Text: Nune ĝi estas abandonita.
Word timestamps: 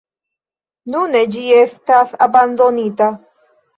Nune 0.95 1.21
ĝi 1.35 1.43
estas 1.59 2.17
abandonita. 2.29 3.11